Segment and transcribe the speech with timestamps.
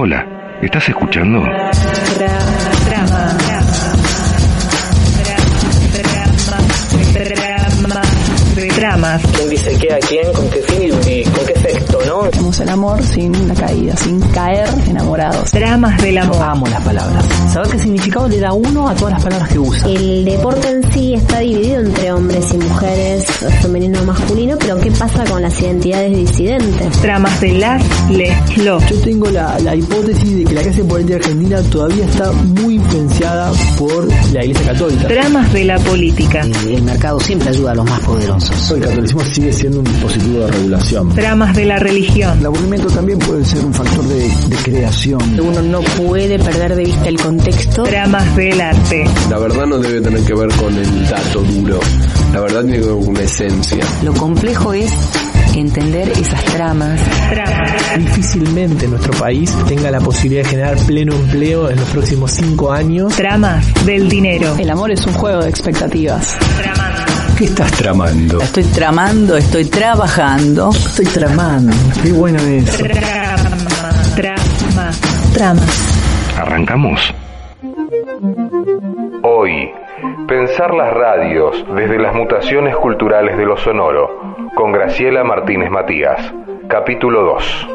[0.00, 0.24] Hola,
[0.62, 1.42] ¿estás escuchando?
[8.76, 9.20] Dramas.
[9.34, 10.32] ¿Quién dice qué a quién?
[10.32, 10.90] ¿Con qué fin y
[11.24, 12.28] con qué efecto, no?
[12.30, 15.52] Tenemos el amor sin la caída, sin caer enamorados.
[15.52, 16.36] Dramas del amor.
[16.40, 17.24] Amo las palabras.
[17.52, 19.88] Saber qué significado le da uno a todas las palabras que usa.
[19.88, 23.24] El deporte en sí está dividido entre hombres y mujeres,
[23.62, 27.02] femenino o masculino, pero ¿qué pasa con las identidades disidentes?
[27.02, 28.80] Dramas de las, les, lo.
[28.80, 33.52] Yo tengo la, la hipótesis de que la clase política argentina todavía está muy influenciada
[33.78, 35.08] por la Iglesia Católica.
[35.08, 36.40] Dramas de la política.
[36.40, 38.70] El, el mercado siempre ayuda a los más poderosos.
[38.70, 41.14] El catolicismo sigue siendo un dispositivo de regulación.
[41.14, 41.97] Dramas de la religión.
[41.98, 45.20] El aburrimiento también puede ser un factor de, de creación.
[45.40, 47.82] Uno no puede perder de vista el contexto.
[47.82, 49.04] Dramas del arte.
[49.28, 51.80] La verdad no debe tener que ver con el dato duro.
[52.32, 53.84] La verdad tiene que ver con una esencia.
[54.04, 54.92] Lo complejo es
[55.56, 57.00] entender esas tramas.
[57.30, 57.72] Dramas.
[57.98, 63.16] Difícilmente nuestro país tenga la posibilidad de generar pleno empleo en los próximos cinco años.
[63.16, 64.54] Dramas del dinero.
[64.56, 66.36] El amor es un juego de expectativas.
[66.58, 66.67] Tramando.
[67.38, 68.40] ¿Qué estás tramando?
[68.40, 70.70] Estoy tramando, estoy trabajando.
[70.70, 71.72] Estoy tramando.
[72.02, 72.78] Qué bueno es.
[74.16, 74.90] Drama.
[75.32, 75.60] Trama.
[76.36, 77.14] ¿Arrancamos?
[79.22, 79.70] Hoy,
[80.26, 86.20] pensar las radios desde las mutaciones culturales de lo sonoro, con Graciela Martínez Matías,
[86.66, 87.68] capítulo 2.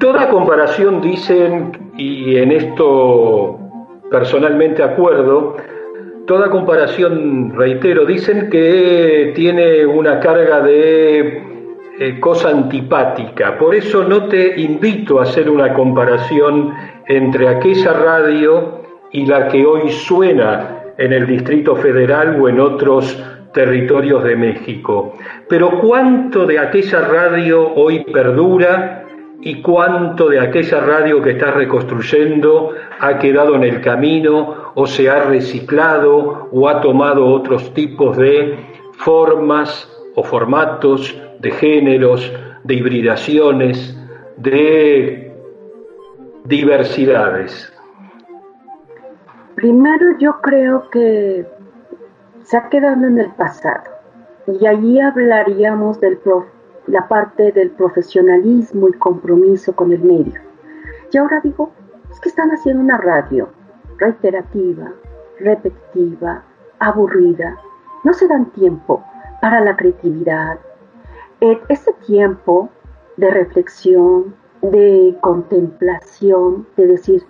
[0.00, 3.58] Toda comparación, dicen, y en esto
[4.10, 5.56] personalmente acuerdo,
[6.26, 11.42] toda comparación, reitero, dicen que tiene una carga de
[11.98, 13.58] eh, cosa antipática.
[13.58, 16.72] Por eso no te invito a hacer una comparación
[17.06, 23.22] entre aquella radio y la que hoy suena en el Distrito Federal o en otros
[23.52, 25.14] territorios de México.
[25.48, 29.03] Pero cuánto de aquella radio hoy perdura
[29.44, 35.10] y cuánto de aquella radio que estás reconstruyendo ha quedado en el camino o se
[35.10, 38.58] ha reciclado o ha tomado otros tipos de
[38.92, 42.32] formas o formatos, de géneros,
[42.64, 43.94] de hibridaciones,
[44.38, 45.30] de
[46.44, 47.70] diversidades.
[49.56, 51.46] Primero yo creo que
[52.44, 53.90] se ha quedado en el pasado
[54.58, 56.53] y allí hablaríamos del prof
[56.86, 60.40] la parte del profesionalismo y compromiso con el medio.
[61.12, 61.70] Y ahora digo,
[62.10, 63.48] es que están haciendo una radio
[63.98, 64.92] reiterativa,
[65.38, 66.42] repetitiva,
[66.78, 67.58] aburrida.
[68.02, 69.04] No se dan tiempo
[69.40, 70.58] para la creatividad.
[71.40, 72.70] Ese tiempo
[73.16, 77.22] de reflexión, de contemplación, de decir,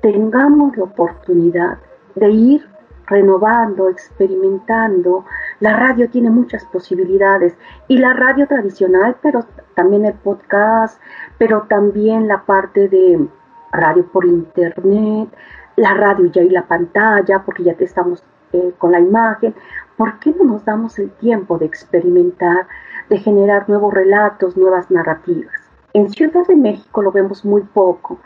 [0.00, 1.78] tengamos la oportunidad
[2.14, 2.69] de ir
[3.10, 5.26] renovando, experimentando.
[5.58, 7.54] La radio tiene muchas posibilidades
[7.88, 9.44] y la radio tradicional, pero
[9.74, 11.00] también el podcast,
[11.36, 13.28] pero también la parte de
[13.72, 15.28] radio por internet,
[15.76, 18.22] la radio ya y la pantalla, porque ya estamos
[18.52, 19.54] eh, con la imagen.
[19.96, 22.66] ¿Por qué no nos damos el tiempo de experimentar,
[23.10, 25.54] de generar nuevos relatos, nuevas narrativas?
[25.92, 28.20] En Ciudad de México lo vemos muy poco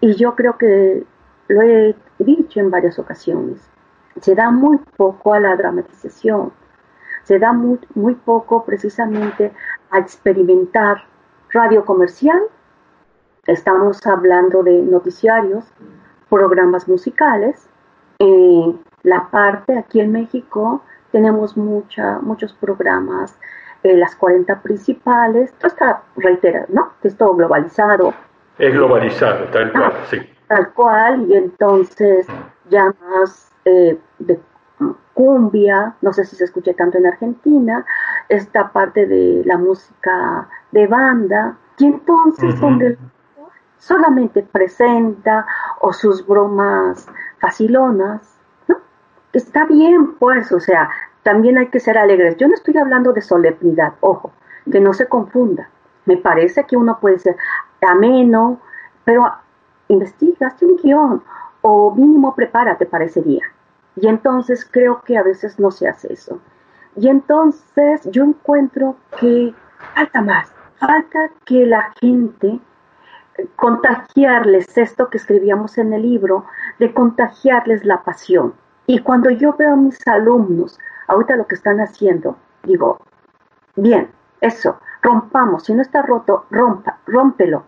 [0.00, 1.04] y yo creo que
[1.48, 3.69] lo he dicho en varias ocasiones
[4.20, 6.52] se da muy poco a la dramatización,
[7.24, 9.52] se da muy, muy poco precisamente
[9.90, 11.04] a experimentar
[11.52, 12.40] radio comercial,
[13.46, 15.64] estamos hablando de noticiarios,
[16.28, 17.68] programas musicales,
[18.18, 23.36] en la parte aquí en México tenemos mucha, muchos programas,
[23.82, 26.92] eh, las 40 principales, todo está reiterado, ¿no?
[27.00, 28.14] Que es todo globalizado.
[28.58, 30.18] Es globalizado, tal cual, sí.
[30.48, 32.26] Tal cual, y entonces
[32.68, 33.49] ya más
[34.18, 34.40] de
[35.14, 37.84] cumbia, no sé si se escucha tanto en Argentina,
[38.28, 42.96] esta parte de la música de banda, y entonces donde
[43.78, 45.46] solamente presenta
[45.80, 47.06] o sus bromas
[47.38, 48.38] facilonas,
[48.68, 48.76] ¿no?
[49.32, 50.90] Está bien, pues, o sea,
[51.22, 52.36] también hay que ser alegres.
[52.36, 54.32] Yo no estoy hablando de solemnidad, ojo,
[54.70, 55.68] que no se confunda.
[56.06, 57.36] Me parece que uno puede ser
[57.82, 58.58] ameno,
[59.04, 59.30] pero
[59.88, 61.22] investigaste un guion
[61.62, 63.44] o mínimo prepárate parecería.
[64.00, 66.40] Y entonces creo que a veces no se hace eso.
[66.96, 69.54] Y entonces yo encuentro que
[69.94, 72.60] falta más, falta que la gente
[73.36, 76.46] eh, contagiarles esto que escribíamos en el libro,
[76.78, 78.54] de contagiarles la pasión.
[78.86, 82.98] Y cuando yo veo a mis alumnos, ahorita lo que están haciendo, digo,
[83.76, 84.10] bien,
[84.40, 87.64] eso, rompamos, si no está roto, rompa, rómpelo.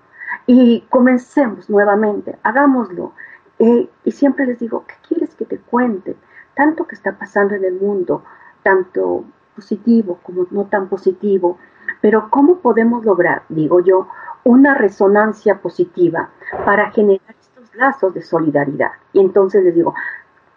[0.46, 3.12] Y comencemos nuevamente, hagámoslo.
[3.58, 6.16] Eh, y siempre les digo, ¿qué que te cuente?
[6.54, 8.24] Tanto que está pasando en el mundo,
[8.62, 9.24] tanto
[9.54, 11.58] positivo como no tan positivo,
[12.00, 14.08] pero ¿cómo podemos lograr, digo yo,
[14.44, 16.30] una resonancia positiva
[16.64, 18.92] para generar estos lazos de solidaridad?
[19.12, 19.94] Y entonces les digo,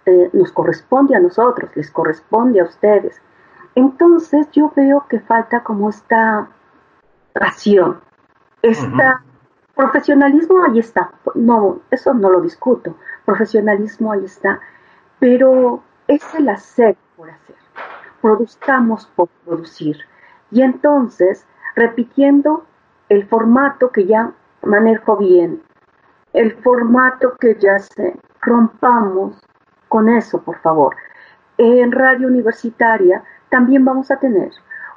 [0.05, 3.21] eh, nos corresponde a nosotros, les corresponde a ustedes.
[3.75, 6.47] Entonces yo veo que falta como esta
[7.33, 7.99] pasión,
[8.61, 9.23] esta
[9.75, 12.95] profesionalismo ahí está, no, eso no lo discuto,
[13.25, 14.59] profesionalismo ahí está,
[15.19, 17.55] pero es el hacer por hacer,
[18.21, 19.97] produzcamos por producir.
[20.51, 21.45] Y entonces,
[21.75, 22.65] repitiendo
[23.09, 24.31] el formato que ya
[24.63, 25.61] manejo bien,
[26.33, 29.39] el formato que ya sé, rompamos
[29.89, 30.95] con eso, por favor.
[31.57, 34.51] En radio universitaria también vamos a tener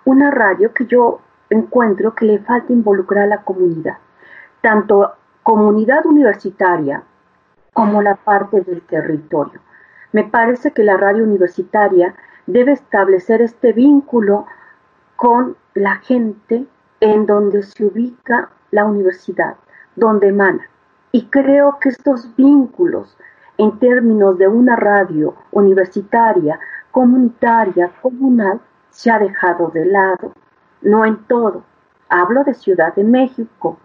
[0.04, 1.20] una radio que yo
[1.50, 3.98] encuentro que le falta involucrar a la comunidad,
[4.60, 5.12] tanto
[5.42, 7.02] comunidad universitaria
[7.72, 9.60] como la parte del territorio.
[10.12, 12.14] Me parece que la radio universitaria
[12.46, 14.46] debe establecer este vínculo
[15.16, 16.66] con la gente
[17.00, 19.56] en donde se ubica la universidad,
[19.96, 20.68] donde emana.
[21.12, 23.16] Y creo que estos vínculos
[23.58, 26.58] en términos de una radio universitaria,
[26.90, 28.60] comunitaria, comunal,
[28.90, 30.32] se ha dejado de lado.
[30.82, 31.64] No en todo.
[32.08, 33.78] Hablo de Ciudad de México,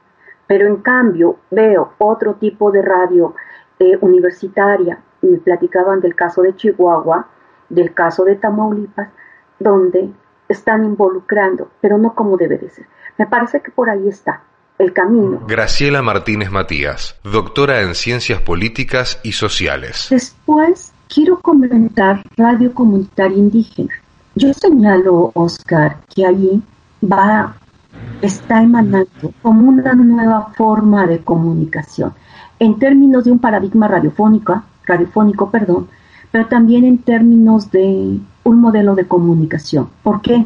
[0.53, 3.33] pero en cambio veo otro tipo de radio
[3.79, 7.27] eh, universitaria me platicaban del caso de Chihuahua,
[7.69, 9.09] del caso de Tamaulipas,
[9.57, 10.11] donde
[10.47, 12.85] están involucrando, pero no como debe de ser.
[13.17, 14.43] Me parece que por ahí está
[14.77, 15.41] el camino.
[15.47, 20.05] Graciela Martínez Matías, doctora en Ciencias Políticas y Sociales.
[20.11, 23.95] Después quiero comentar Radio Comunitaria Indígena.
[24.35, 26.61] Yo señalo, Oscar, que allí
[27.01, 27.55] va,
[28.21, 32.13] está emanando como una nueva forma de comunicación
[32.59, 35.87] en términos de un paradigma radiofónico, radiofónico, perdón,
[36.31, 39.89] pero también en términos de un modelo de comunicación.
[40.01, 40.45] ¿Por qué?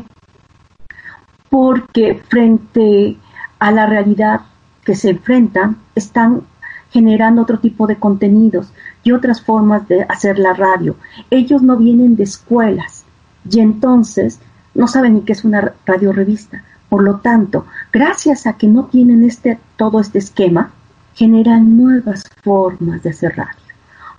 [1.50, 3.18] Porque frente
[3.60, 4.42] a la realidad
[4.84, 6.42] que se enfrentan, están
[6.90, 8.72] generando otro tipo de contenidos
[9.04, 10.96] y otras formas de hacer la radio.
[11.30, 13.06] Ellos no vienen de escuelas
[13.50, 14.40] y entonces
[14.74, 16.64] no saben ni qué es una radio revista.
[16.90, 20.72] Por lo tanto, gracias a que no tienen este todo este esquema,
[21.16, 23.68] generan nuevas formas de hacer radio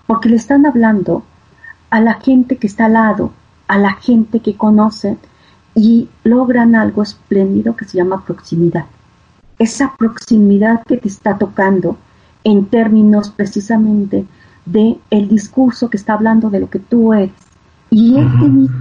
[0.09, 1.23] porque le están hablando
[1.91, 3.31] a la gente que está al lado,
[3.69, 5.19] a la gente que conoce
[5.75, 8.87] y logran algo espléndido que se llama proximidad.
[9.59, 11.99] Esa proximidad que te está tocando
[12.43, 14.25] en términos precisamente
[14.65, 17.32] de el discurso que está hablando de lo que tú eres.
[17.91, 18.75] Y he tenido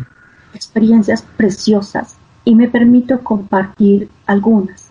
[0.53, 2.15] experiencias preciosas
[2.47, 4.89] y me permito compartir algunas.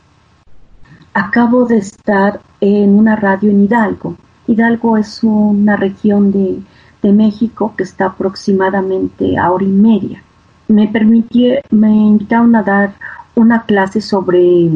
[1.15, 4.15] Acabo de estar en una radio en Hidalgo
[4.47, 6.63] Hidalgo es una región de,
[7.03, 10.21] México que está aproximadamente a hora y media.
[10.67, 12.95] Me permití, me invitaron a dar
[13.37, 14.69] una clase sobre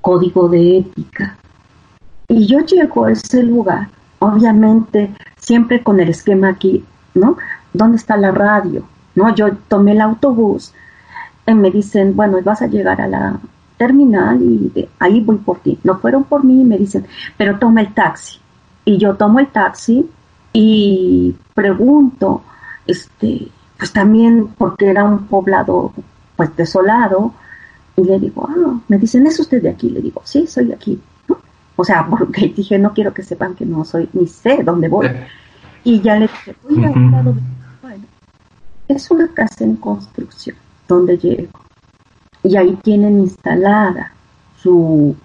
[0.00, 1.36] código de ética.
[2.26, 7.36] Y yo llego a ese lugar, obviamente siempre con el esquema aquí, ¿no?
[7.72, 8.82] ¿Dónde está la radio?
[9.14, 9.32] ¿No?
[9.32, 10.74] Yo tomé el autobús
[11.46, 13.40] me dicen, bueno, vas a llegar a la
[13.76, 15.78] terminal y ahí voy por ti.
[15.82, 17.06] No fueron por mí y me dicen,
[17.36, 18.38] pero toma el taxi
[18.84, 20.08] y yo tomo el taxi
[20.52, 22.42] y pregunto,
[22.86, 23.48] este,
[23.78, 25.92] pues también porque era un poblado
[26.36, 27.32] pues desolado,
[27.96, 29.90] y le digo, ah, me dicen, ¿es usted de aquí?
[29.90, 31.00] Le digo, sí, soy de aquí.
[31.76, 35.08] O sea, porque dije, no quiero que sepan que no soy, ni sé dónde voy.
[35.84, 37.34] Y ya le dije, voy a un lado
[37.82, 38.04] bueno,
[38.88, 40.56] es una casa en construcción
[40.94, 41.50] donde llego.
[42.42, 44.12] Y ahí tienen instalada
[44.56, 45.16] su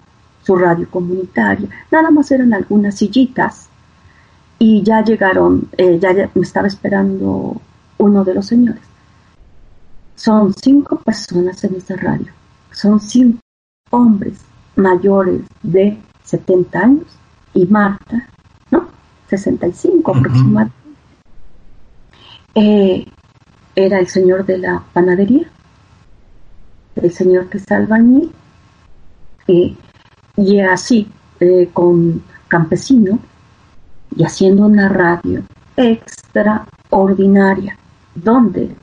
[0.48, 1.68] su radio comunitaria.
[1.90, 3.68] Nada más eran algunas sillitas
[4.58, 7.60] y ya llegaron, eh, ya, me estaba esperando
[7.98, 8.80] uno de los señores.
[10.16, 12.32] Son cinco personas en esta radio.
[12.72, 13.40] Son cinco
[13.90, 14.38] hombres
[14.74, 17.06] mayores de 70 años
[17.52, 18.26] y Marta,
[18.70, 18.88] ¿no?
[19.28, 20.76] 65 aproximadamente.
[22.54, 23.04] Eh,
[23.76, 25.50] era el señor de la panadería,
[27.02, 28.32] el señor que es albañil,
[29.46, 29.76] eh,
[30.36, 31.08] y así,
[31.40, 33.18] eh, con Campesino,
[34.16, 35.42] y haciendo una radio
[35.76, 37.76] extraordinaria,
[38.14, 38.74] donde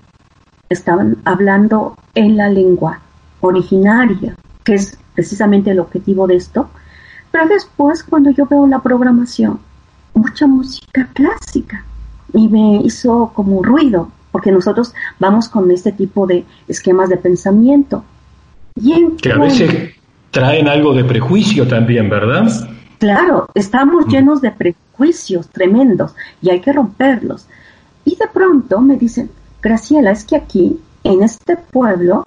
[0.70, 3.00] estaban hablando en la lengua
[3.42, 6.70] originaria, que es precisamente el objetivo de esto.
[7.32, 9.60] Pero después, cuando yo veo la programación,
[10.14, 11.84] mucha música clásica,
[12.34, 18.04] y me hizo como ruido, porque nosotros vamos con este tipo de esquemas de pensamiento.
[18.76, 19.94] Y en que a veces
[20.30, 22.46] traen algo de prejuicio también, ¿verdad?
[23.00, 24.10] Claro, estamos mm.
[24.10, 27.46] llenos de prejuicios tremendos y hay que romperlos.
[28.04, 32.26] Y de pronto me dicen, Graciela, es que aquí en este pueblo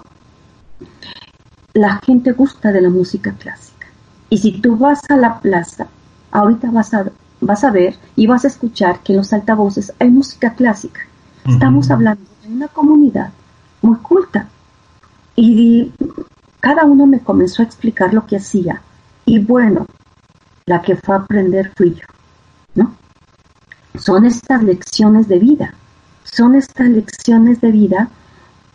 [1.75, 3.87] la gente gusta de la música clásica.
[4.31, 5.89] Y si tú vas a la plaza,
[6.31, 7.05] ahorita vas a,
[7.43, 11.03] vas a ver y vas a escuchar que en los altavoces hay música clásica.
[11.49, 13.31] Estamos hablando de una comunidad
[13.81, 14.49] muy culta.
[15.35, 15.93] Y
[16.61, 18.83] cada uno me comenzó a explicar lo que hacía.
[19.25, 19.87] Y bueno,
[20.67, 22.07] la que fue a aprender fui yo,
[22.75, 22.95] ¿no?
[23.99, 25.75] Son estas lecciones de vida,
[26.25, 28.11] son estas lecciones de vida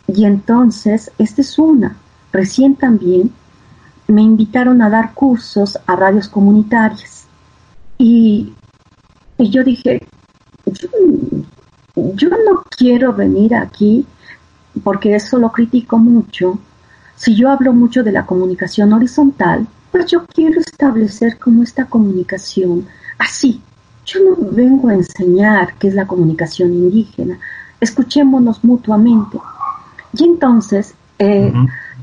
[0.06, 1.96] y entonces, esta es una.
[2.32, 3.32] Recién también
[4.08, 7.26] me invitaron a dar cursos a radios comunitarias
[7.96, 8.52] y,
[9.38, 10.03] y yo dije,
[11.96, 14.06] yo no quiero venir aquí
[14.82, 16.58] porque eso lo critico mucho.
[17.16, 22.86] Si yo hablo mucho de la comunicación horizontal, pues yo quiero establecer como esta comunicación
[23.18, 23.60] así.
[24.04, 27.38] Yo no vengo a enseñar qué es la comunicación indígena.
[27.80, 29.38] Escuchémonos mutuamente.
[30.12, 31.52] Y entonces, eh,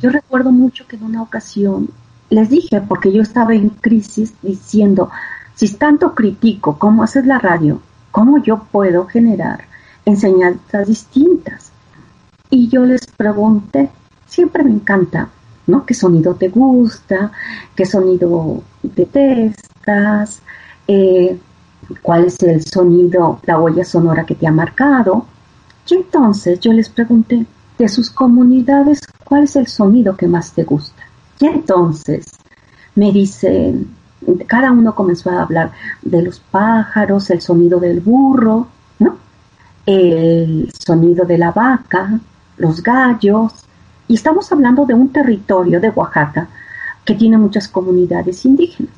[0.02, 1.90] yo recuerdo mucho que en una ocasión
[2.30, 5.10] les dije, porque yo estaba en crisis diciendo,
[5.54, 9.71] si tanto critico cómo haces la radio, ¿cómo yo puedo generar
[10.06, 11.72] enseñanzas distintas?
[12.50, 13.90] Y yo les pregunté,
[14.28, 15.30] siempre me encanta
[15.68, 15.86] ¿no?
[15.86, 17.32] ¿Qué sonido te gusta?
[17.76, 20.42] ¿Qué sonido detestas?
[20.88, 21.40] Eh,
[22.02, 25.26] ¿Cuál es el sonido, la huella sonora que te ha marcado?
[25.88, 27.46] Y entonces yo les pregunté,
[27.78, 31.04] de sus comunidades, ¿cuál es el sonido que más te gusta?
[31.40, 32.26] Y entonces
[32.96, 33.96] me dicen,
[34.46, 35.72] cada uno comenzó a hablar
[36.04, 38.68] de los pájaros, el sonido del burro.
[39.86, 42.20] El sonido de la vaca,
[42.58, 43.54] los gallos,
[44.08, 46.48] y estamos hablando de un territorio de Oaxaca
[47.06, 48.94] que tiene muchas comunidades indígenas.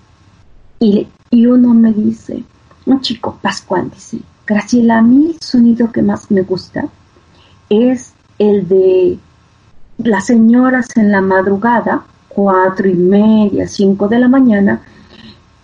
[0.80, 2.44] Y, y uno me dice,
[2.86, 6.86] un chico, Pascual, dice, Graciela, a mí el sonido que más me gusta
[7.70, 9.18] es el de
[9.98, 14.82] las señoras en la madrugada, cuatro y media, cinco de la mañana,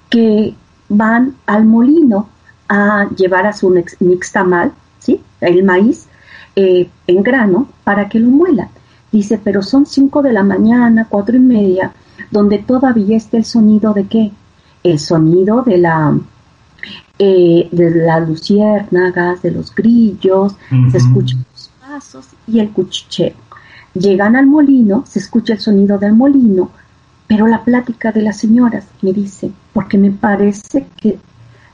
[0.10, 0.56] que
[0.88, 2.30] van al molino
[2.68, 5.22] a llevar a su nixtamal, ¿sí?
[5.42, 6.08] el maíz,
[6.56, 8.70] eh, en grano, para que lo muelan.
[9.12, 11.94] Dice, pero son cinco de la mañana, cuatro y media,
[12.30, 14.32] donde todavía está el sonido de qué?
[14.84, 16.16] El sonido de la
[17.22, 20.56] eh, de las luciérnagas, de los grillos,
[20.90, 23.34] se escuchan los pasos y el cuchicheo.
[23.94, 26.72] Llegan al molino, se escucha el sonido del molino,
[27.28, 31.20] pero la plática de las señoras me dice, porque me parece que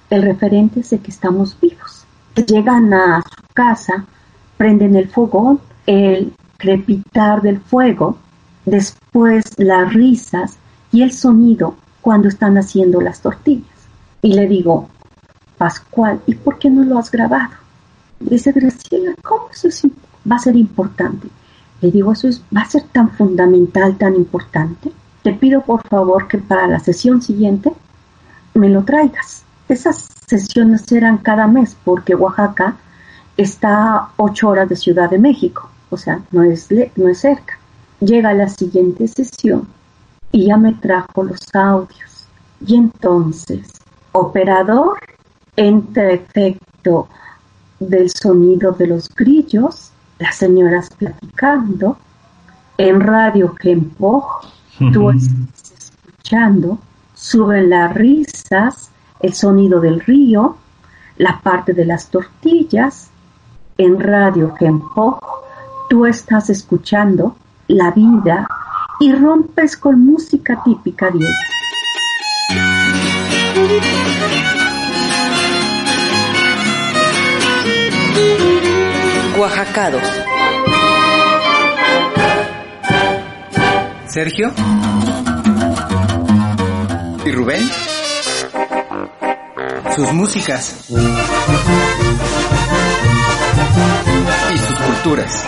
[0.10, 2.05] el referente es de que estamos vivos.
[2.36, 4.06] Llegan a su casa,
[4.58, 8.18] prenden el fogón, el crepitar del fuego,
[8.66, 10.58] después las risas
[10.92, 13.70] y el sonido cuando están haciendo las tortillas.
[14.22, 14.90] Y le digo,
[15.58, 17.54] Pascual, ¿y por qué no lo has grabado?
[18.20, 19.70] Dice Graciela, ¿cómo eso
[20.30, 21.30] va a ser importante?
[21.82, 24.92] Le digo, eso es, va a ser tan fundamental, tan importante.
[25.24, 27.72] Te pido por favor que para la sesión siguiente
[28.54, 29.44] me lo traigas.
[29.70, 32.76] Esas sesiones serán cada mes porque Oaxaca
[33.38, 37.58] está a ocho horas de Ciudad de México o sea, no es, no es cerca.
[38.00, 39.68] Llega la siguiente sesión
[40.32, 42.28] y ya me trajo los audios.
[42.66, 43.72] Y entonces,
[44.12, 45.00] operador,
[45.56, 47.08] entre efecto
[47.80, 51.98] del sonido de los grillos, las señoras platicando,
[52.78, 54.42] en radio Gempo,
[54.92, 56.78] tú estás escuchando,
[57.14, 58.92] suben las risas,
[59.26, 60.56] el sonido del río,
[61.18, 63.10] la parte de las tortillas,
[63.78, 65.20] en radio Gempo,
[65.90, 67.36] Tú estás escuchando
[67.68, 68.48] la vida
[69.00, 71.28] y rompes con música típica de.
[79.38, 80.02] Oaxacados.
[84.08, 84.52] Sergio.
[87.26, 87.62] ¿Y Rubén?
[89.96, 90.76] Sus músicas.
[94.54, 95.46] Y sus culturas.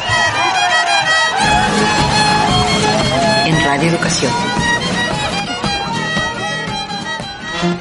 [3.66, 4.32] Radio Educación.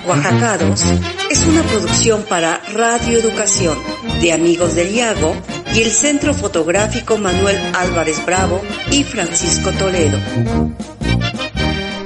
[0.08, 0.82] Oaxacados
[1.30, 3.78] es una producción para Radio Educación
[4.20, 5.36] de Amigos del Iago
[5.72, 10.18] y el Centro Fotográfico Manuel Álvarez Bravo y Francisco Toledo.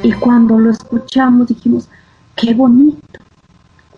[0.02, 1.88] Y cuando lo escuchamos dijimos,
[2.36, 3.09] qué bonito.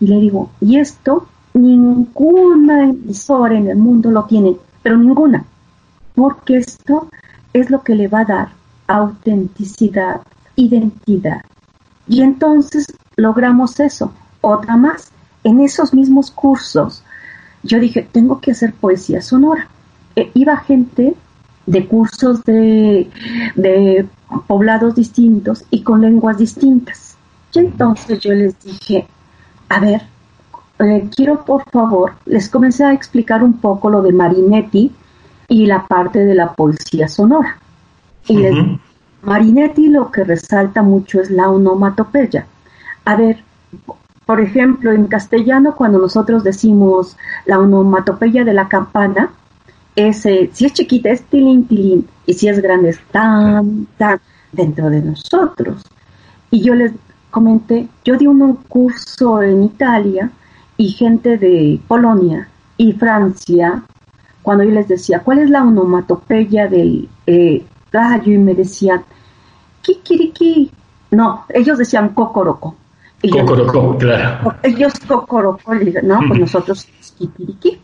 [0.03, 5.45] Y le digo, y esto ninguna emisora en el mundo lo tiene, pero ninguna,
[6.13, 7.07] porque esto
[7.53, 8.49] es lo que le va a dar
[8.85, 10.19] autenticidad,
[10.57, 11.41] identidad.
[12.05, 14.11] Y entonces logramos eso.
[14.41, 15.09] Otra más,
[15.45, 17.01] en esos mismos cursos,
[17.63, 19.69] yo dije, tengo que hacer poesía sonora.
[20.17, 21.15] E iba gente
[21.65, 23.09] de cursos de,
[23.55, 24.05] de
[24.47, 27.15] poblados distintos y con lenguas distintas.
[27.53, 29.07] Y entonces yo les dije,
[29.73, 30.03] a ver,
[30.79, 34.91] eh, quiero por favor, les comencé a explicar un poco lo de Marinetti
[35.47, 37.57] y la parte de la poesía sonora.
[38.27, 38.55] Y les,
[39.23, 42.45] Marinetti lo que resalta mucho es la onomatopeya.
[43.05, 43.43] A ver,
[44.27, 49.31] por ejemplo, en castellano cuando nosotros decimos la onomatopeya de la campana,
[49.95, 54.19] es, eh, si es chiquita es tilín, tilín, y si es grande es tan, tan,
[54.51, 55.81] dentro de nosotros.
[56.51, 56.91] Y yo les
[57.33, 60.29] comenté, yo di un curso en Italia
[60.77, 62.47] y gente de Polonia
[62.77, 63.83] y Francia,
[64.43, 68.31] cuando yo les decía, ¿cuál es la onomatopeya del eh, gallo?
[68.31, 69.03] Y me decían,
[69.81, 70.69] kikiriki.
[71.09, 72.75] No, ellos decían cocoroco.
[73.31, 74.53] Cocoroco, claro.
[74.61, 75.73] Ellos cocoroco,
[76.03, 76.87] no, pues nosotros
[77.17, 77.79] kikiriki.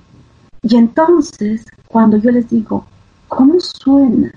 [0.62, 2.86] Y entonces, cuando yo les digo,
[3.27, 4.32] ¿cómo suena?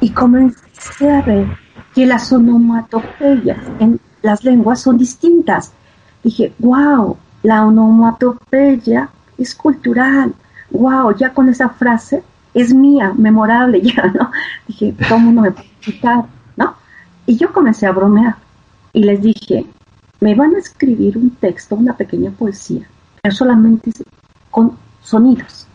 [0.00, 1.48] Y comencé a ver
[1.94, 5.72] que las onomatopeyas en las lenguas son distintas.
[6.22, 10.34] Dije, wow, la onomatopeya es cultural.
[10.70, 14.30] Wow, ya con esa frase es mía, memorable ya, ¿no?
[14.66, 16.24] Dije, ¿cómo no me puede quitar?
[16.56, 16.74] ¿No?
[17.26, 18.36] Y yo comencé a bromear
[18.94, 19.66] y les dije,
[20.20, 22.88] me van a escribir un texto, una pequeña poesía,
[23.20, 23.92] pero solamente
[24.50, 25.66] con sonidos.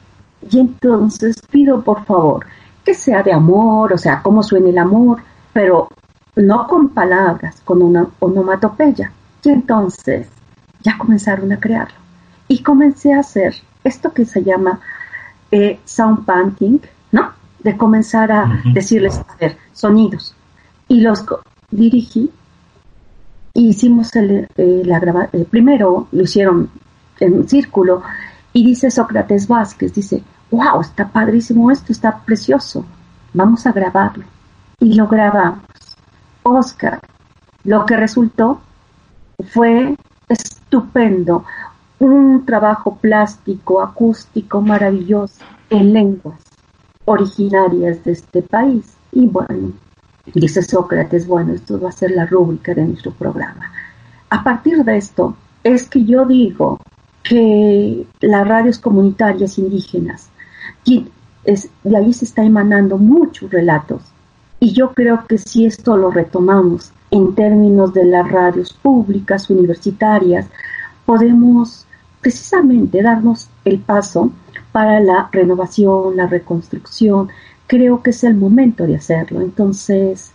[0.49, 2.47] Y entonces pido por favor
[2.83, 5.21] que sea de amor, o sea, cómo suene el amor,
[5.53, 5.89] pero
[6.39, 9.11] no con palabras, con una onomatopeya.
[9.43, 10.27] Y entonces
[10.81, 11.97] ya comenzaron a crearlo.
[12.47, 14.79] Y comencé a hacer esto que se llama
[15.51, 16.79] eh, sound painting,
[17.11, 17.31] ¿no?
[17.63, 20.33] De comenzar a decirles, a ver, sonidos.
[20.87, 21.25] Y los
[21.71, 22.31] dirigí
[23.53, 26.69] y hicimos el, eh, la graba eh, primero lo hicieron
[27.19, 28.01] en un círculo
[28.53, 32.85] y dice Sócrates Vázquez, dice, wow, está padrísimo esto, está precioso,
[33.33, 34.23] vamos a grabarlo.
[34.79, 35.68] Y lo grabamos.
[36.43, 36.99] Oscar,
[37.63, 38.61] lo que resultó
[39.51, 39.95] fue
[40.27, 41.45] estupendo,
[41.99, 46.39] un trabajo plástico, acústico maravilloso en lenguas
[47.05, 48.93] originarias de este país.
[49.11, 49.73] Y bueno,
[50.33, 53.71] dice Sócrates, bueno, esto va a ser la rúbrica de nuestro programa.
[54.29, 56.79] A partir de esto, es que yo digo
[57.23, 60.29] que las radios comunitarias indígenas,
[60.85, 64.01] de ahí se está emanando muchos relatos.
[64.59, 70.47] Y yo creo que si esto lo retomamos en términos de las radios públicas, universitarias,
[71.05, 71.85] podemos
[72.21, 74.31] precisamente darnos el paso
[74.71, 77.29] para la renovación, la reconstrucción.
[77.67, 79.41] Creo que es el momento de hacerlo.
[79.41, 80.33] Entonces,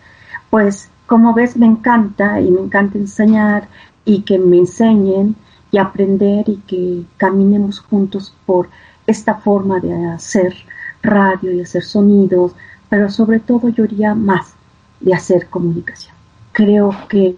[0.51, 3.69] pues como ves, me encanta y me encanta enseñar
[4.05, 5.37] y que me enseñen
[5.71, 8.69] y aprender y que caminemos juntos por
[9.07, 10.55] esta forma de hacer
[11.03, 12.55] radio y hacer sonidos,
[12.95, 14.55] pero sobre todo yo más
[15.01, 16.15] de hacer comunicación.
[16.53, 17.35] Creo que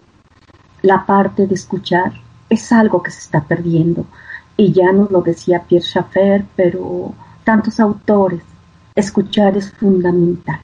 [0.83, 2.13] la parte de escuchar
[2.51, 4.05] es algo que se está perdiendo
[4.59, 8.43] y ya nos lo decía Pierre Schaeffer, pero tantos autores,
[8.95, 10.61] escuchar es fundamental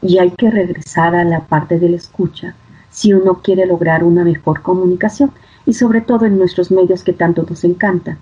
[0.00, 2.54] y hay que regresar a la parte de la escucha
[2.88, 5.32] si uno quiere lograr una mejor comunicación
[5.66, 8.18] y sobre todo en nuestros medios que tanto nos encantan.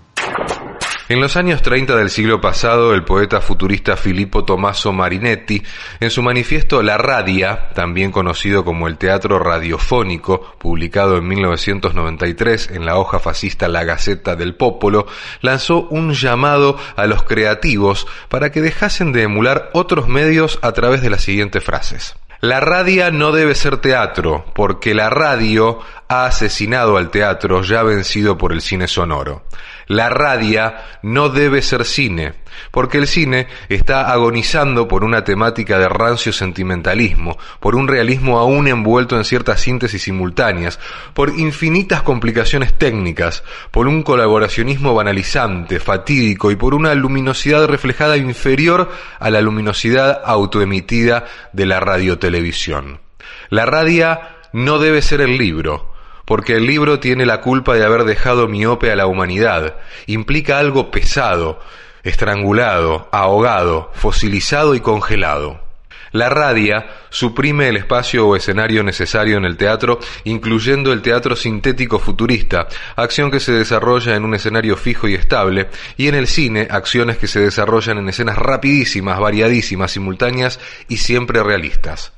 [1.07, 5.61] En los años 30 del siglo pasado, el poeta futurista Filippo Tommaso Marinetti,
[5.99, 12.87] en su manifiesto La Radia, también conocido como el teatro radiofónico, publicado en 1993 en
[12.87, 15.05] la hoja fascista La Gaceta del Popolo,
[15.41, 21.03] lanzó un llamado a los creativos para que dejasen de emular otros medios a través
[21.03, 22.15] de las siguientes frases.
[22.41, 28.37] La radia no debe ser teatro, porque la radio ha asesinado al teatro ya vencido
[28.37, 29.43] por el cine sonoro.
[29.87, 32.33] La radia no debe ser cine,
[32.71, 38.67] porque el cine está agonizando por una temática de rancio sentimentalismo, por un realismo aún
[38.67, 40.79] envuelto en ciertas síntesis simultáneas,
[41.13, 48.91] por infinitas complicaciones técnicas, por un colaboracionismo banalizante, fatídico y por una luminosidad reflejada inferior
[49.19, 53.01] a la luminosidad autoemitida de la radiotelevisión.
[53.49, 55.94] La radia no debe ser el libro,
[56.25, 59.75] porque el libro tiene la culpa de haber dejado miope a la humanidad,
[60.07, 61.59] implica algo pesado,
[62.03, 65.65] estrangulado, ahogado, fosilizado y congelado.
[66.15, 71.99] La radia suprime el espacio o escenario necesario en el teatro, incluyendo el teatro sintético
[71.99, 76.69] futurista, acción que se desarrolla en un escenario fijo y estable, y en el cine,
[76.71, 82.13] acciones que se desarrollan en escenas rapidísimas, variadísimas, simultáneas y siempre realistas.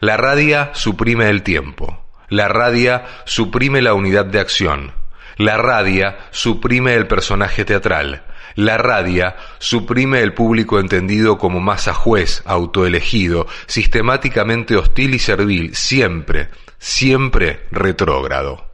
[0.00, 2.04] La radia suprime el tiempo.
[2.32, 4.92] La radia suprime la unidad de acción.
[5.36, 8.22] La radia suprime el personaje teatral.
[8.54, 16.48] La radia suprime el público entendido como masa juez, autoelegido, sistemáticamente hostil y servil, siempre,
[16.78, 18.72] siempre retrógrado.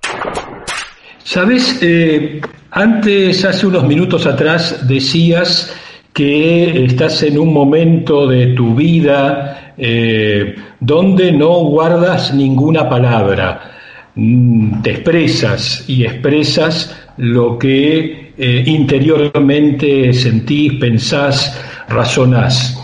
[1.24, 2.40] Sabes, eh,
[2.70, 5.74] antes, hace unos minutos atrás, decías
[6.18, 13.70] que estás en un momento de tu vida eh, donde no guardas ninguna palabra,
[14.16, 21.56] mm, te expresas y expresas lo que eh, interiormente sentís, pensás,
[21.88, 22.76] razonás.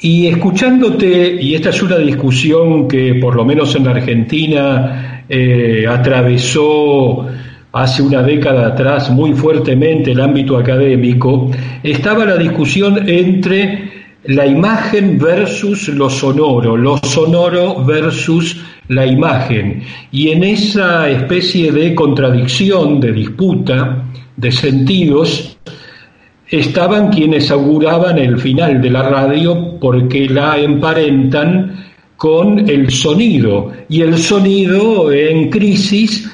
[0.00, 5.86] Y escuchándote, y esta es una discusión que por lo menos en la Argentina eh,
[5.88, 7.28] atravesó
[7.72, 11.50] hace una década atrás muy fuertemente el ámbito académico,
[11.82, 13.90] estaba la discusión entre
[14.24, 19.82] la imagen versus lo sonoro, lo sonoro versus la imagen.
[20.12, 24.04] Y en esa especie de contradicción, de disputa,
[24.36, 25.56] de sentidos,
[26.48, 33.72] estaban quienes auguraban el final de la radio porque la emparentan con el sonido.
[33.88, 36.30] Y el sonido en crisis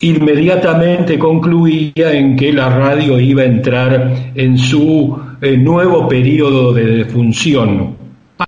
[0.00, 6.84] inmediatamente concluía en que la radio iba a entrar en su eh, nuevo periodo de
[6.84, 7.96] defunción.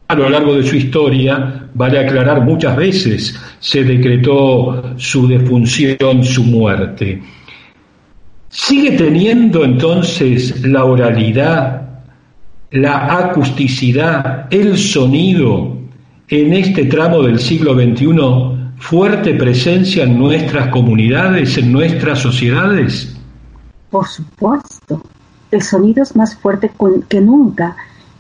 [0.07, 6.45] A lo largo de su historia, vale aclarar, muchas veces se decretó su defunción, su
[6.45, 7.21] muerte.
[8.49, 11.83] ¿Sigue teniendo entonces la oralidad,
[12.71, 15.77] la acusticidad, el sonido
[16.29, 23.15] en este tramo del siglo XXI fuerte presencia en nuestras comunidades, en nuestras sociedades?
[23.91, 25.03] Por supuesto,
[25.51, 26.71] el sonido es más fuerte
[27.09, 27.77] que nunca.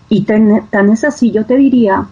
[0.08, 2.06] Y tan, es así, yo te diría,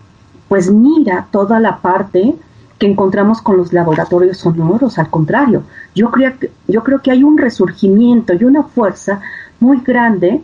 [0.49, 2.35] pues mira toda la parte
[2.79, 5.65] que encontramos con los laboratorios sonoros, al contrario,
[5.97, 6.33] yo creo,
[6.69, 9.21] yo creo que hay un resurgimiento y una fuerza
[9.59, 10.41] muy grande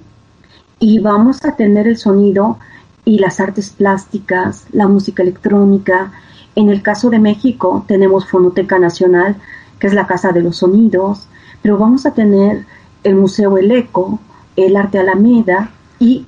[0.81, 2.59] y vamos a tener el sonido
[3.05, 6.11] y las artes plásticas, la música electrónica,
[6.57, 9.37] en el caso de México tenemos Fonoteca Nacional,
[9.79, 11.27] que es la Casa de los Sonidos,
[11.63, 12.65] pero vamos a tener
[13.03, 14.21] el Museo El Eco,
[14.57, 16.27] el Arte Alameda y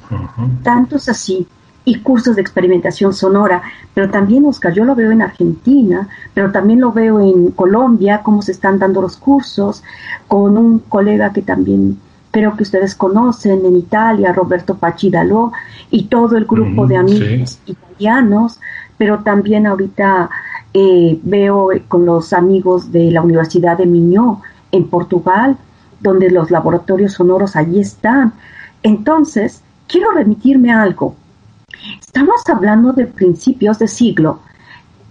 [0.63, 1.47] tantos así,
[1.85, 3.63] y cursos de experimentación sonora.
[3.95, 8.43] Pero también, Oscar, yo lo veo en Argentina, pero también lo veo en Colombia, cómo
[8.43, 9.83] se están dando los cursos,
[10.27, 11.99] con un colega que también
[12.33, 15.53] creo que ustedes conocen en Italia, Roberto Pachidaló,
[15.91, 18.61] y todo el grupo de amigos italianos
[18.99, 20.31] pero también ahorita
[20.75, 25.57] eh, veo con los amigos de la Universidad de Miñó en Portugal,
[26.01, 28.33] donde los laboratorios sonoros allí están.
[28.83, 31.15] Entonces, quiero remitirme a algo.
[32.01, 34.41] Estamos hablando de principios de siglo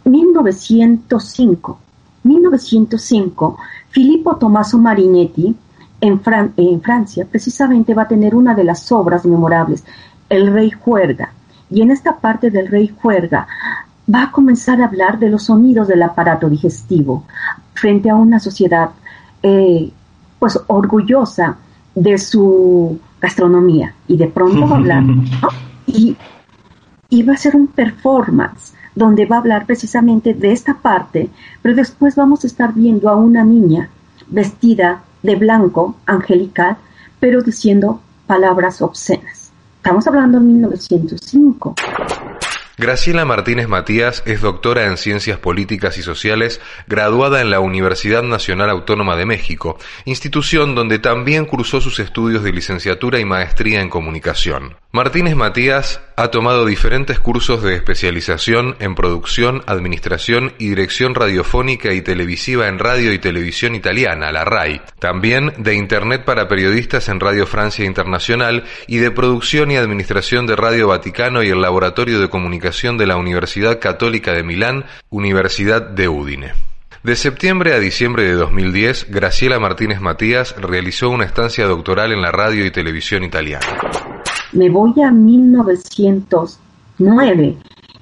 [0.06, 1.80] 1905.
[2.24, 3.58] 1905,
[3.90, 5.56] Filippo Tommaso Marinetti
[6.02, 6.22] en,
[6.58, 9.84] en Francia precisamente va a tener una de las obras memorables,
[10.28, 11.32] El Rey Juerga
[11.70, 13.48] y en esta parte del rey juerga
[14.14, 17.24] va a comenzar a hablar de los sonidos del aparato digestivo
[17.74, 18.92] frente a una sociedad
[19.42, 19.92] eh,
[20.40, 21.58] pues orgullosa
[21.96, 25.04] de su gastronomía y de pronto va a hablar
[25.88, 26.16] y,
[27.10, 31.30] y va a ser un performance donde va a hablar precisamente de esta parte,
[31.62, 33.90] pero después vamos a estar viendo a una niña
[34.28, 36.78] vestida de blanco, angelical,
[37.20, 39.45] pero diciendo palabras obscenas.
[39.86, 41.76] Estamos hablando de 1905.
[42.78, 48.70] Graciela Martínez Matías es doctora en Ciencias Políticas y Sociales, graduada en la Universidad Nacional
[48.70, 54.76] Autónoma de México, institución donde también cursó sus estudios de licenciatura y maestría en comunicación.
[54.92, 62.02] Martínez Matías ha tomado diferentes cursos de especialización en producción, administración y dirección radiofónica y
[62.02, 67.46] televisiva en radio y televisión italiana, la RAI, también de Internet para periodistas en Radio
[67.46, 72.65] Francia Internacional y de producción y administración de Radio Vaticano y el Laboratorio de Comunicación
[72.66, 76.54] de la Universidad Católica de Milán, Universidad de Udine.
[77.04, 82.32] De septiembre a diciembre de 2010, Graciela Martínez Matías realizó una estancia doctoral en la
[82.32, 83.68] radio y televisión italiana.
[84.54, 87.58] Me voy a 1909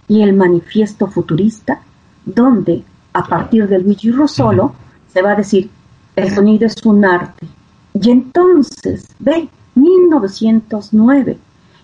[0.08, 1.82] y el manifiesto futurista,
[2.23, 4.73] donde a partir de Luigi Russolo
[5.12, 5.69] se va a decir
[6.15, 7.47] el sonido es un arte.
[7.93, 11.38] Y entonces, ve, 1909.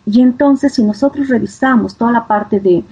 [0.10, 2.84] Y entonces si nosotros revisamos toda la parte de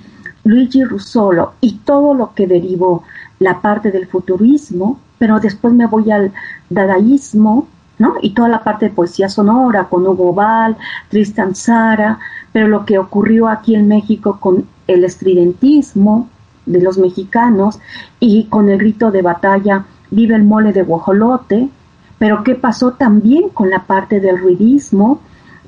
[0.44, 3.04] Luigi Russolo y todo lo que derivó
[3.40, 6.32] la parte del futurismo, pero después me voy al
[6.70, 8.16] dadaísmo, ¿no?
[8.22, 10.78] Y toda la parte de poesía sonora con Hugo Val,
[11.10, 12.20] Tristan Zara,
[12.52, 16.30] pero lo que ocurrió aquí en México con el estridentismo
[16.66, 17.80] de los mexicanos
[18.20, 21.70] y con el grito de batalla Vive el mole de guajolote,
[22.18, 25.20] pero qué pasó también con la parte del ruidismo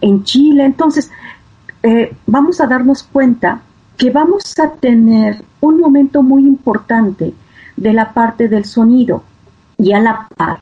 [0.02, 0.64] en Chile.
[0.64, 1.12] Entonces,
[1.84, 3.62] eh, vamos a darnos cuenta
[3.98, 7.34] que vamos a tener un momento muy importante
[7.76, 9.24] de la parte del sonido
[9.78, 10.60] y a la par,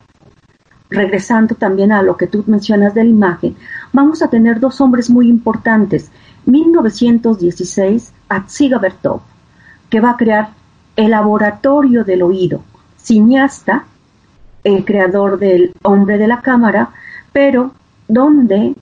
[0.89, 3.56] regresando también a lo que tú mencionas de la imagen,
[3.93, 6.12] vamos a tener dos hombres muy importantes.
[6.45, 9.21] 1916, Atziga Bertov,
[9.89, 10.49] que va a crear
[10.95, 12.62] el laboratorio del oído,
[12.97, 13.86] cineasta,
[14.63, 16.89] el creador del hombre de la cámara,
[17.32, 17.71] pero
[18.08, 18.75] donde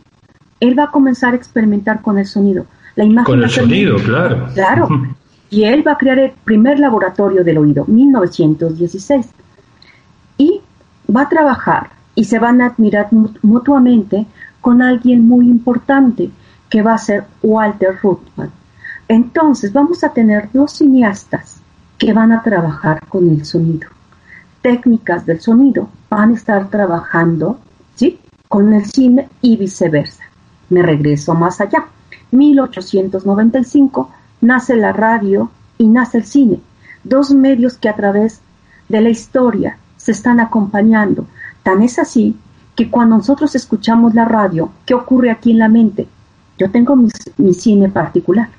[0.59, 2.65] él va a comenzar a experimentar con el sonido.
[2.95, 4.47] La imagen con el ser- sonido, claro.
[4.53, 4.87] Claro.
[5.51, 9.27] Y él va a crear el primer laboratorio del oído, 1916.
[10.37, 10.59] Y
[11.15, 14.25] va a trabajar y se van a admirar mu- mutuamente
[14.59, 16.31] con alguien muy importante,
[16.69, 18.49] que va a ser Walter Ruttmann.
[19.07, 21.61] Entonces vamos a tener dos cineastas
[21.99, 23.87] que van a trabajar con el sonido.
[24.61, 27.59] Técnicas del sonido van a estar trabajando,
[27.93, 28.19] ¿sí?
[28.49, 30.23] Con el cine y viceversa.
[30.69, 31.85] Me regreso más allá.
[32.31, 34.09] 1895
[34.41, 36.59] nace la radio y nace el cine,
[37.03, 38.41] dos medios que a través
[38.89, 41.25] de la historia se están acompañando.
[41.63, 42.35] Tan es así
[42.75, 46.07] que cuando nosotros escuchamos la radio, ¿qué ocurre aquí en la mente?
[46.57, 48.49] Yo tengo mi, mi cine particular.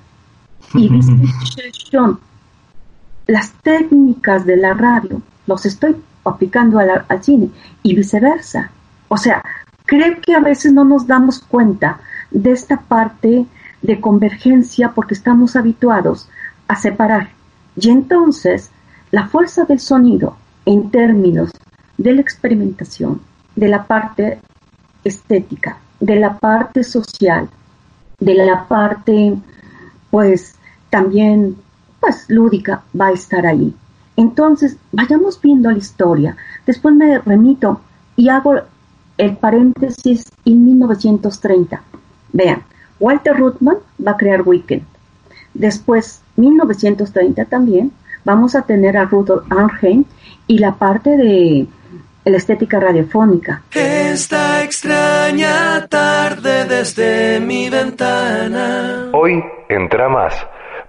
[0.75, 0.91] Y
[3.27, 7.51] las técnicas de la radio los estoy aplicando la- al cine
[7.83, 8.71] y viceversa.
[9.09, 9.43] O sea,
[9.87, 13.47] creo que a veces no nos damos cuenta de esta parte
[13.83, 16.29] de convergencia porque estamos habituados
[16.69, 17.31] a separar.
[17.77, 18.71] Y entonces,
[19.11, 21.51] la fuerza del sonido en términos
[21.97, 23.21] de la experimentación,
[23.55, 24.41] de la parte
[25.05, 27.49] estética, de la parte social,
[28.19, 29.37] de la parte,
[30.11, 30.57] pues,
[30.91, 31.57] también,
[32.01, 33.75] pues, lúdica, va a estar ahí.
[34.17, 36.37] Entonces, vayamos viendo la historia.
[36.67, 37.81] Después me remito
[38.17, 38.63] y hago
[39.19, 41.83] el paréntesis en 1930.
[42.33, 42.63] Vean,
[43.01, 44.85] Walter Ruttmann va a crear Weekend.
[45.55, 47.93] Después, 1930 también,
[48.25, 50.05] vamos a tener a Rudolf Arnheim
[50.47, 51.67] y la parte de
[52.25, 53.63] la estética radiofónica.
[53.73, 59.11] Esta extraña tarde desde mi ventana.
[59.13, 60.35] Hoy, en Tramas,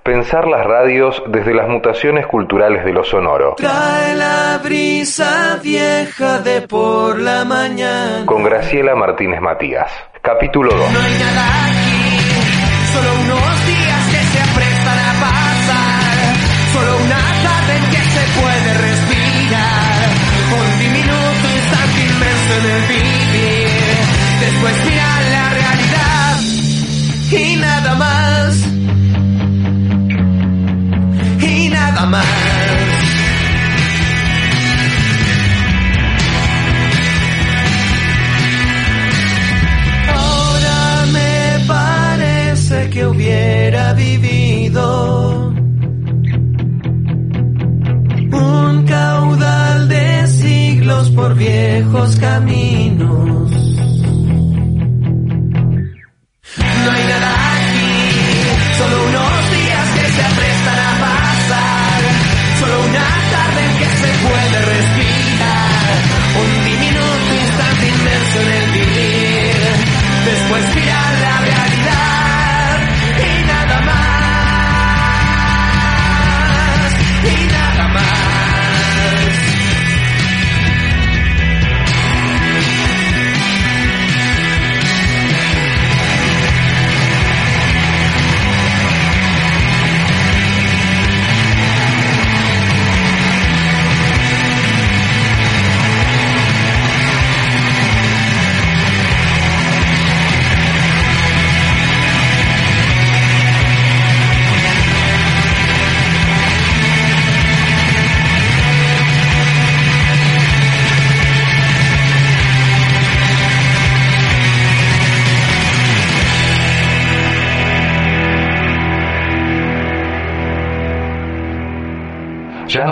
[0.07, 3.55] pensar las radios desde las mutaciones culturales de lo sonoro.
[3.57, 8.25] Trae la brisa vieja de por la mañana.
[8.25, 9.91] Con Graciela Martínez Matías.
[10.21, 10.79] Capítulo 2.
[10.79, 12.07] No hay nada aquí,
[12.93, 16.15] solo unos días que se aprestan a pasar.
[16.71, 19.97] Solo una tarde en que se puede respirar.
[20.55, 23.67] Un diminuto instante inmenso en el vivir.
[24.39, 24.75] Después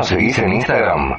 [0.05, 1.14] seguís en Instagram?